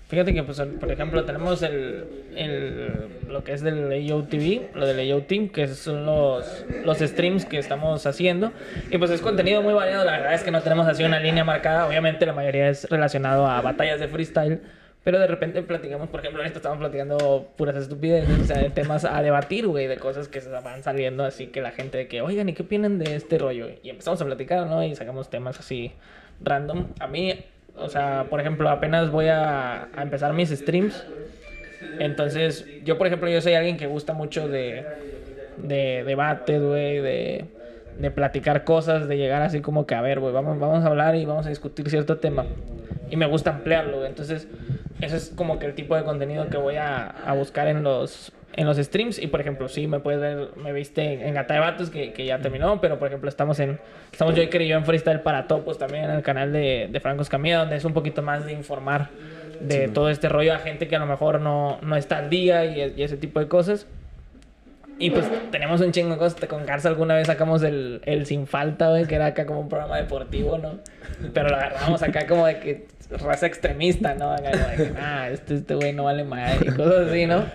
[0.10, 2.04] Fíjate que, pues, por ejemplo, tenemos el,
[2.36, 6.98] el, lo que es del AO TV, lo del AO Team, que son los, los
[6.98, 8.52] streams que estamos haciendo.
[8.90, 11.44] Y pues es contenido muy variado, la verdad es que no tenemos así una línea
[11.44, 11.88] marcada.
[11.88, 14.62] Obviamente la mayoría es relacionado a batallas de freestyle.
[15.10, 19.06] Pero de repente platicamos, por ejemplo, ahorita estamos platicando puras estupideces, o sea, de temas
[19.06, 22.22] a debatir, güey, de cosas que se van saliendo, así que la gente de que,
[22.22, 23.70] oigan, ¿y qué opinan de este rollo?
[23.82, 24.84] Y empezamos a platicar, ¿no?
[24.84, 25.94] Y sacamos temas así
[26.44, 26.90] random.
[27.00, 27.44] A mí,
[27.76, 31.04] o sea, por ejemplo, apenas voy a, empezar mis streams.
[31.98, 34.86] Entonces, yo, por ejemplo, yo soy alguien que gusta mucho de,
[35.58, 37.46] de debates, güey, de,
[37.98, 41.16] de platicar cosas, de llegar así como que, a ver, güey, vamos, vamos a hablar
[41.16, 42.46] y vamos a discutir cierto tema.
[43.10, 44.10] Y me gusta ampliarlo, güey.
[44.10, 44.48] Entonces,
[45.02, 48.32] ese es como que el tipo de contenido que voy a, a buscar en los,
[48.54, 49.20] en los streams.
[49.20, 52.26] Y, por ejemplo, sí, me puedes ver, me viste en Gata de Vatos, que, que
[52.26, 53.80] ya terminó, pero, por ejemplo, estamos en,
[54.12, 57.22] estamos yo y yo en Freestyle para Topos también en el canal de, de Franco
[57.22, 59.10] Escamilla, donde es un poquito más de informar
[59.60, 62.66] de todo este rollo a gente que a lo mejor no, no está al día
[62.66, 63.88] y, y ese tipo de cosas.
[65.02, 66.46] Y pues tenemos un chingo de cosas.
[66.46, 69.96] Con Garza alguna vez sacamos el, el Sin Falta, que era acá como un programa
[69.96, 70.80] deportivo, ¿no?
[71.34, 74.32] Pero lo agarramos acá como de que raza extremista, ¿no?
[74.32, 74.52] Acá
[75.00, 77.46] ah, este este güey no vale madre y cosas así, ¿no?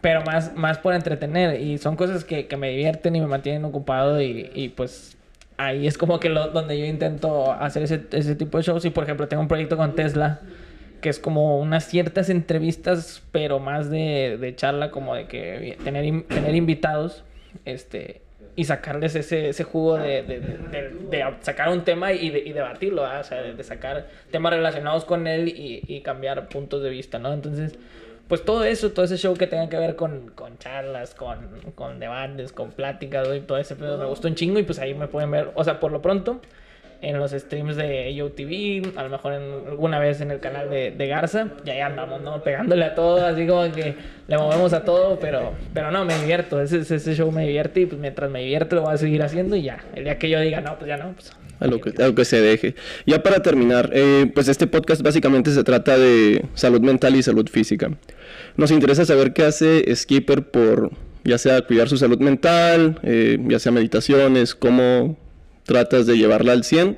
[0.00, 1.60] Pero más, más por entretener.
[1.60, 5.16] Y son cosas que, que me divierten y me mantienen ocupado y, y pues
[5.56, 8.84] ahí es como que donde yo intento hacer ese, ese tipo de shows.
[8.84, 10.40] Y por ejemplo, tengo un proyecto con Tesla
[11.02, 16.22] que es como unas ciertas entrevistas, pero más de, de charla, como de que tener,
[16.28, 17.24] tener invitados,
[17.64, 18.21] este,
[18.54, 23.20] y sacarles ese, ese jugo de, de, de- sacar un tema y, y debatirlo, ¿ah?
[23.20, 27.18] o sea, de, de sacar temas relacionados con él y, y cambiar puntos de vista,
[27.18, 27.32] ¿no?
[27.32, 27.78] Entonces,
[28.28, 31.38] pues todo eso, todo ese show que tenga que ver con, con charlas, con,
[31.74, 34.92] con debates, con pláticas, y todo ese pedo me gustó un chingo y pues ahí
[34.94, 36.40] me pueden ver, o sea, por lo pronto,
[37.02, 41.06] en los streams de YoTV, a lo mejor en, alguna vez en el canal de,
[41.08, 42.42] Garza, y ahí andamos, ¿no?
[42.42, 43.96] Pegándole a todo, así como que
[44.28, 47.86] le movemos a todo, pero, pero no, me divierto, ese, ese show me divierte y
[47.86, 50.40] pues mientras me divierte lo voy a seguir haciendo y ya, el día que yo
[50.40, 51.32] diga, no, pues ya no, pues...
[51.58, 52.74] A lo, que, a lo que se deje.
[53.06, 57.48] Ya para terminar, eh, pues este podcast básicamente se trata de salud mental y salud
[57.48, 57.88] física.
[58.56, 60.90] Nos interesa saber qué hace Skipper por,
[61.22, 65.16] ya sea cuidar su salud mental, eh, ya sea meditaciones, cómo
[65.64, 66.96] tratas de llevarla al 100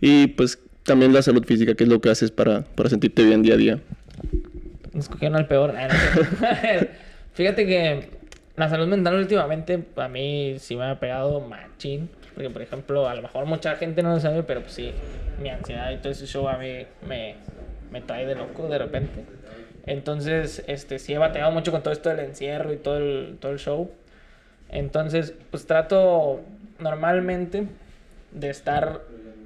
[0.00, 3.42] y pues también la salud física, qué es lo que haces para, para sentirte bien
[3.42, 3.78] día a día.
[4.94, 5.74] Escogieron al peor.
[5.76, 5.88] Ah.
[7.34, 8.10] Fíjate que
[8.56, 12.10] la salud mental últimamente a mí sí me ha pegado machín.
[12.34, 14.92] Porque, por ejemplo, a lo mejor mucha gente no lo sabe, pero pues sí,
[15.42, 17.36] mi ansiedad y todo ese show a mí me,
[17.90, 19.24] me trae de loco de repente.
[19.86, 23.52] Entonces, este, sí he batallado mucho con todo esto del encierro y todo el, todo
[23.52, 23.90] el show.
[24.70, 26.40] Entonces, pues trato
[26.78, 27.66] normalmente
[28.32, 29.00] de estar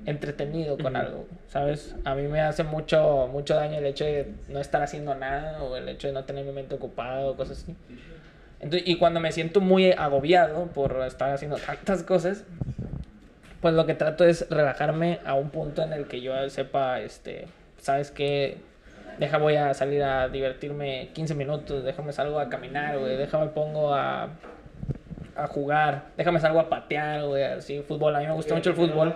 [0.06, 1.96] entretenido con algo, ¿sabes?
[2.04, 5.76] A mí me hace mucho, mucho daño el hecho de no estar haciendo nada o
[5.76, 7.74] el hecho de no tener mi mente ocupada o cosas así.
[8.60, 12.44] Entonces, y cuando me siento muy agobiado por estar haciendo tantas cosas,
[13.60, 17.48] pues lo que trato es relajarme a un punto en el que yo sepa, este,
[17.78, 18.58] ¿sabes qué?
[19.18, 23.94] Deja, voy a salir a divertirme 15 minutos, déjame salgo a caminar, güey, déjame pongo
[23.94, 24.28] a,
[25.36, 28.14] a jugar, déjame salgo a patear, güey, así, fútbol.
[28.16, 29.14] A mí me gusta mucho el fútbol,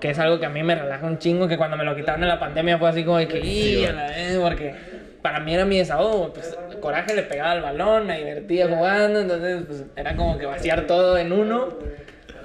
[0.00, 2.22] que es algo que a mí me relaja un chingo, que cuando me lo quitaron
[2.22, 4.74] en la pandemia fue así como de que, "Y, a la vez", porque
[5.22, 9.62] para mí era mi desahogo, pues, coraje le pegaba al balón, me divertía jugando, entonces,
[9.66, 11.68] pues, era como que vaciar todo en uno,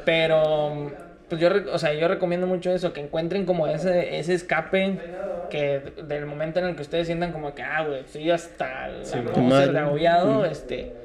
[0.06, 0.91] pero,
[1.28, 4.98] pues, yo, o sea, yo recomiendo mucho eso, que encuentren como ese, ese escape,
[5.50, 9.22] que del momento en el que ustedes sientan como que, ah, güey, estoy hasta la
[9.41, 9.74] mal.
[9.74, 10.98] de agobiado, este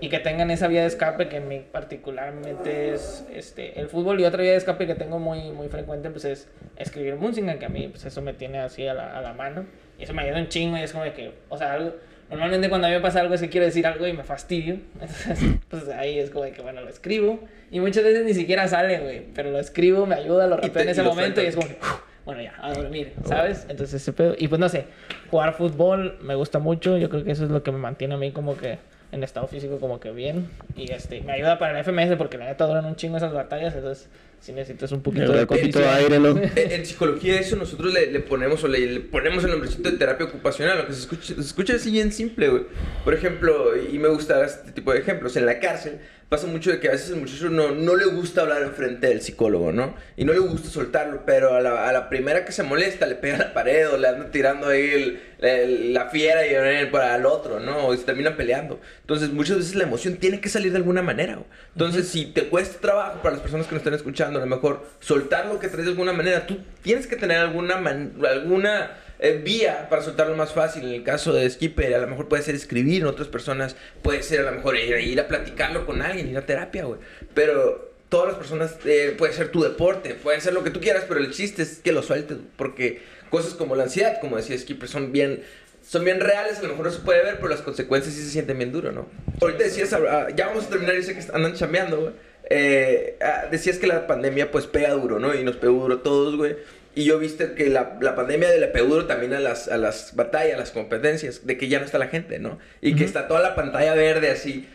[0.00, 4.20] y que tengan esa vía de escape que en mí particularmente es este el fútbol
[4.20, 7.66] y otra vía de escape que tengo muy muy frecuente pues es escribir música que
[7.66, 9.66] a mí pues eso me tiene así a la, a la mano
[10.00, 11.92] Y eso me ayuda un chingo y es como de que, o sea, algo,
[12.30, 14.78] normalmente cuando a mí me pasa algo es que quiero decir algo y me fastidio.
[15.00, 17.40] Entonces, pues ahí es como de que, bueno, lo escribo.
[17.70, 19.26] Y muchas veces ni siquiera sale, güey.
[19.34, 21.76] Pero lo escribo, me ayuda, lo rapeo en ese momento y es como que,
[22.24, 23.66] bueno, ya, a dormir, ¿sabes?
[23.68, 24.34] Entonces ese pedo.
[24.38, 24.86] Y pues no sé,
[25.30, 26.96] jugar fútbol me gusta mucho.
[26.96, 28.78] Yo creo que eso es lo que me mantiene a mí como que
[29.12, 30.48] en estado físico como que bien.
[30.76, 33.74] Y este, me ayuda para el FMS porque la neta duran un chingo esas batallas.
[33.74, 34.08] Entonces,
[34.40, 36.30] si necesitas un poquito El de poquito aire, ¿no?
[36.56, 39.98] En en psicología eso nosotros le, le ponemos o le, le ponemos el nombrecito de
[39.98, 42.62] terapia ocupacional, aunque se escucha, se escucha así bien simple, güey.
[43.04, 45.98] Por ejemplo, y me gusta este tipo de ejemplos, en la cárcel
[46.30, 49.20] pasa mucho de que a veces el muchacho no, no le gusta hablar enfrente del
[49.20, 49.94] psicólogo, ¿no?
[50.16, 53.16] Y no le gusta soltarlo, pero a la, a la primera que se molesta le
[53.16, 56.88] pega a la pared o le anda tirando ahí el- el- la fiera y el-
[56.90, 57.88] para el otro, ¿no?
[57.88, 58.80] O se terminan peleando.
[59.00, 61.46] Entonces muchas veces la emoción tiene que salir de alguna manera, güey.
[61.74, 64.86] Entonces si te cuesta trabajo para las personas que nos están escuchando, a lo mejor
[65.00, 69.40] soltar lo que traes de alguna manera, tú tienes que tener alguna, man- alguna eh,
[69.44, 70.84] vía para soltarlo más fácil.
[70.84, 74.22] En el caso de Skipper, a lo mejor puede ser escribir, en otras personas puede
[74.22, 77.00] ser a lo mejor ir, ir a platicarlo con alguien, ir a terapia, güey.
[77.34, 81.04] Pero todas las personas, eh, puede ser tu deporte, puede ser lo que tú quieras,
[81.06, 84.88] pero el chiste es que lo sueltes, porque cosas como la ansiedad, como decía Skipper,
[84.88, 85.42] son bien...
[85.82, 88.28] Son bien reales, a lo mejor no se puede ver, pero las consecuencias sí se
[88.28, 89.08] sienten bien duro, ¿no?
[89.40, 92.12] Ahorita decías, ah, ya vamos a terminar, yo sé que andan chambeando, güey.
[92.50, 95.34] Eh, ah, decías que la pandemia pues pega duro, ¿no?
[95.34, 96.56] Y nos pegó duro a todos, güey.
[96.94, 100.16] Y yo viste que la, la pandemia le pegó duro también a las, a las
[100.16, 102.58] batallas, a las competencias, de que ya no está la gente, ¿no?
[102.80, 104.66] Y que está toda la pantalla verde así.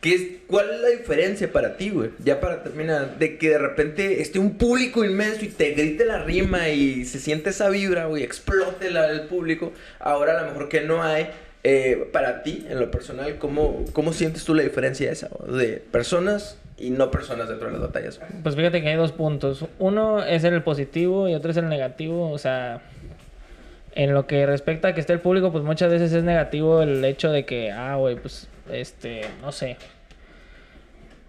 [0.00, 2.10] ¿Qué es, ¿Cuál es la diferencia para ti, güey?
[2.22, 6.22] Ya para terminar, de que de repente esté un público inmenso y te grite la
[6.22, 9.72] rima y se siente esa vibra, güey, explote la, el público.
[10.00, 11.28] Ahora a lo mejor que no hay,
[11.62, 15.66] eh, para ti, en lo personal, ¿cómo, ¿cómo sientes tú la diferencia esa, güey?
[15.66, 18.20] de personas y no personas dentro de las batallas?
[18.42, 19.64] Pues fíjate que hay dos puntos.
[19.78, 22.30] Uno es el positivo y otro es el negativo.
[22.30, 22.82] O sea,
[23.94, 27.04] en lo que respecta a que esté el público, pues muchas veces es negativo el
[27.04, 29.76] hecho de que, ah, güey, pues, este, no sé.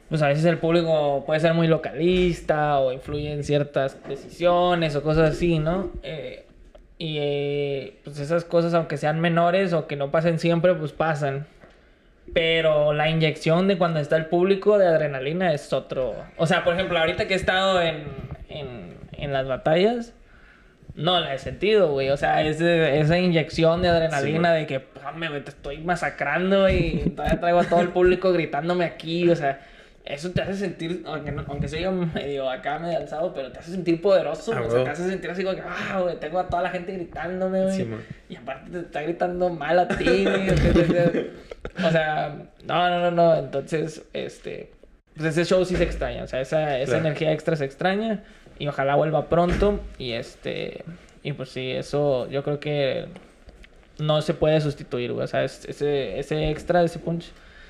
[0.10, 5.04] Pues a veces el público puede ser muy localista o influye en ciertas decisiones o
[5.04, 5.92] cosas así, ¿no?
[6.04, 6.46] Eh,
[6.98, 11.46] y eh, pues esas cosas, aunque sean menores o que no pasen siempre, pues pasan.
[12.34, 16.14] Pero la inyección de cuando está el público de adrenalina es otro.
[16.38, 18.04] O sea, por ejemplo, ahorita que he estado en,
[18.50, 20.14] en, en las batallas,
[20.94, 22.10] no la he sentido, güey.
[22.10, 27.12] O sea, ese- esa inyección de adrenalina de que, "Pame, güey, te estoy masacrando y
[27.16, 29.30] todavía traigo a todo el público gritándome aquí.
[29.30, 29.62] O sea,
[30.10, 33.72] eso te hace sentir, aunque, no- aunque soy medio acá, medio alzado, pero te hace
[33.72, 34.54] sentir poderoso.
[34.54, 36.70] Ah, o sea, te hace sentir así como que, ah, güey, tengo a toda la
[36.70, 37.76] gente gritándome, güey.
[37.76, 37.88] Sí,
[38.30, 40.50] y aparte te está gritando mal a ti, güey.
[40.52, 41.24] o sea,
[41.88, 43.36] O sea, no, no, no, no.
[43.36, 44.72] Entonces, este.
[45.16, 46.24] Pues ese show sí se extraña.
[46.24, 47.06] O sea, esa, esa Claro.
[47.08, 48.24] energía extra se extraña.
[48.60, 49.80] Y ojalá vuelva pronto.
[49.98, 50.84] Y este.
[51.24, 53.06] Y pues sí, eso yo creo que
[54.00, 55.26] no se puede sustituir, güey.
[55.26, 57.26] O sea, es- ese, ese extra, ese punch,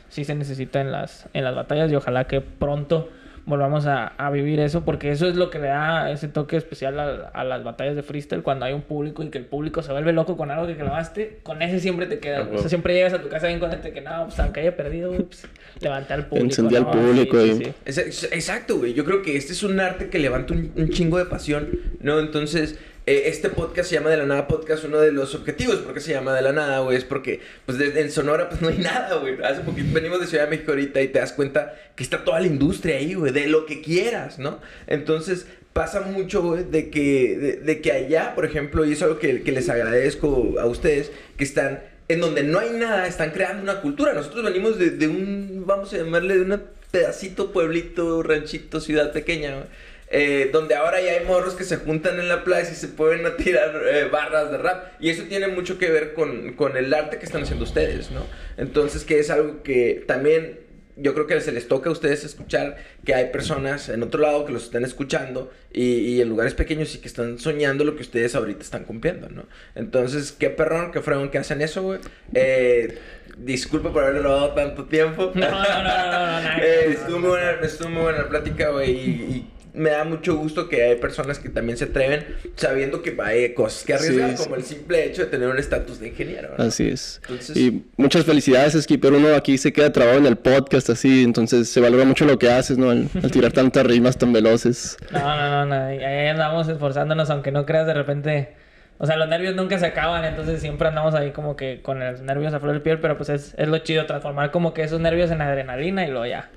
[0.10, 1.92] sí se necesita en las, en las batallas.
[1.92, 3.10] Y ojalá que pronto
[3.46, 4.84] volvamos a, a vivir eso.
[4.84, 8.04] Porque eso es lo que le da ese toque especial a, a las batallas de
[8.04, 8.44] freestyle.
[8.44, 11.40] Cuando hay un público y que el público se vuelve loco con algo que clavaste.
[11.44, 12.42] Con ese siempre te queda.
[12.42, 12.56] Güey.
[12.58, 14.76] O sea, siempre llegas a tu casa bien contento de que no, pues aunque haya
[14.76, 15.48] perdido, pues
[15.80, 16.46] levanté al público.
[16.46, 16.92] Encendí al ¿no?
[16.92, 17.74] público Sí, y- sí, sí.
[17.86, 18.94] Es- es- Exacto, güey.
[18.94, 21.70] Yo creo que este es un arte que levanta un, un chingo de pasión,
[22.02, 22.20] ¿no?
[22.20, 24.84] Entonces, eh, este podcast se llama De la Nada Podcast.
[24.84, 26.98] Uno de los objetivos, ¿por qué se llama De la Nada, güey?
[26.98, 29.42] Es porque, pues, en Sonora, pues, no hay nada, güey.
[29.42, 32.42] Hace poquito venimos de Ciudad de México ahorita y te das cuenta que está toda
[32.42, 34.60] la industria ahí, güey, de lo que quieras, ¿no?
[34.88, 39.42] Entonces, pasa mucho, güey, de que, de, que allá, por ejemplo, y es algo que,
[39.42, 43.80] que les agradezco a ustedes, que están en donde no hay nada, están creando una
[43.80, 44.12] cultura.
[44.12, 49.56] Nosotros venimos de, de un, vamos a llamarle, de un pedacito, pueblito, ranchito, ciudad pequeña,
[49.56, 49.68] güey,
[50.10, 53.26] eh, donde ahora ya hay morros que se juntan en la plaza y se pueden
[53.26, 54.94] a tirar eh, barras de rap.
[55.00, 58.26] Y eso tiene mucho que ver con, con el arte que están haciendo ustedes, ¿no?
[58.58, 60.68] Entonces, que es algo que también
[61.00, 64.46] yo creo que se les toca a ustedes escuchar que hay personas en otro lado
[64.46, 68.02] que los están escuchando y, y en lugares pequeños y que están soñando lo que
[68.02, 69.46] ustedes ahorita están cumpliendo, ¿no?
[69.76, 72.00] Entonces, qué perrón, qué fregón que hacen eso, güey.
[72.34, 72.98] Eh,
[73.38, 75.32] disculpa por haberle robado tanto tiempo.
[75.36, 76.64] No, no, no, no, no, no, no.
[76.64, 80.36] Eh, estuvo muy buena, estuvo muy buena la plática, güey, y, y me da mucho
[80.36, 82.26] gusto que hay personas que también se atreven
[82.56, 84.44] sabiendo que hay cosas que arriesgar, Sí, sí.
[84.44, 86.64] como el simple hecho de tener un estatus de ingeniero, ¿no?
[86.64, 87.22] Así es.
[87.24, 89.14] Entonces- Y muchas felicidades, Skipper.
[89.14, 91.24] Uno aquí se queda trabado en el podcast, así.
[91.24, 92.90] Entonces se valora mucho lo que haces, ¿no?
[92.90, 94.98] Al, al tirar tantas rimas tan veloces.
[95.12, 95.86] No, no, no, no.
[95.86, 98.54] Ahí ahí andamos esforzándonos, aunque no creas de repente.
[99.00, 102.22] O sea, los nervios nunca se acaban, entonces siempre andamos ahí como que con los
[102.22, 105.00] nervios a flor de piel, pero pues es, es lo chido, transformar como que esos
[105.00, 106.50] nervios en adrenalina y luego ya.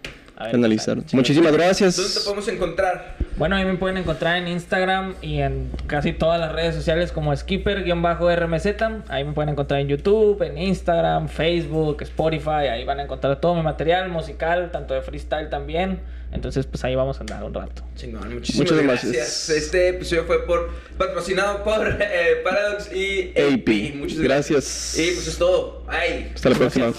[0.46, 0.96] Ver, analizar.
[1.12, 2.22] Muchísimas ¿Dónde te gracias.
[2.24, 3.16] podemos encontrar?
[3.36, 7.32] Bueno, ahí me pueden encontrar en Instagram y en casi todas las redes sociales como
[7.34, 9.02] Skipper-RMZ.
[9.08, 12.68] Ahí me pueden encontrar en YouTube, en Instagram, Facebook, Spotify.
[12.70, 16.00] Ahí van a encontrar todo mi material musical, tanto de freestyle también.
[16.32, 17.82] Entonces, pues ahí vamos a andar un rato.
[17.96, 19.12] Chingón, muchísimas Muchas gracias.
[19.12, 19.50] gracias.
[19.50, 23.60] Este episodio fue por patrocinado por eh, Paradox y AP.
[23.62, 23.94] AP.
[23.96, 24.98] Muchas Gracias.
[24.98, 25.84] Y pues es todo.
[25.86, 26.30] Bye.
[26.34, 26.92] Hasta la próxima.